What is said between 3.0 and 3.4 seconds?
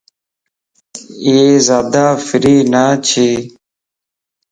ڇي